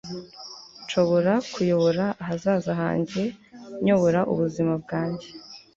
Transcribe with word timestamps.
nshobora 0.83 1.33
kuyobora 1.53 2.05
ahazaza 2.23 2.71
hanjye; 2.81 3.21
nyobora 3.85 4.19
ubuzima 4.33 4.73
bwanjye 4.83 5.27